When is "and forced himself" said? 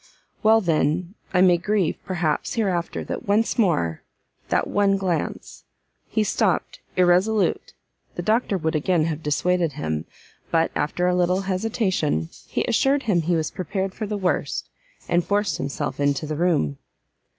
15.07-15.99